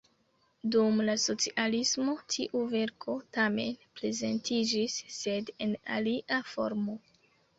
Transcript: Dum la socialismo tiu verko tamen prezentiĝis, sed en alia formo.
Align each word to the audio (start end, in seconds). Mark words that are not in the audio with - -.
Dum 0.75 1.01
la 1.09 1.13
socialismo 1.23 2.13
tiu 2.35 2.61
verko 2.71 3.15
tamen 3.37 3.77
prezentiĝis, 4.01 4.95
sed 5.19 5.55
en 5.67 5.75
alia 5.99 6.43
formo. 6.55 6.97